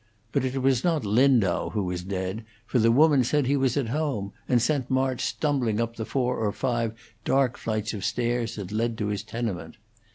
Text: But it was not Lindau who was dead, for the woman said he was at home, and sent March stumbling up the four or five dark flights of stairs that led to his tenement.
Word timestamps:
But 0.31 0.43
it 0.43 0.63
was 0.63 0.83
not 0.83 1.05
Lindau 1.05 1.69
who 1.69 1.83
was 1.83 2.01
dead, 2.03 2.43
for 2.65 2.79
the 2.79 2.91
woman 2.91 3.23
said 3.23 3.45
he 3.45 3.55
was 3.55 3.77
at 3.77 3.89
home, 3.89 4.33
and 4.49 4.59
sent 4.59 4.89
March 4.89 5.21
stumbling 5.21 5.79
up 5.79 5.95
the 5.95 6.05
four 6.05 6.37
or 6.37 6.51
five 6.51 6.95
dark 7.23 7.55
flights 7.55 7.93
of 7.93 8.03
stairs 8.03 8.55
that 8.55 8.71
led 8.71 8.97
to 8.97 9.09
his 9.09 9.21
tenement. 9.21 9.77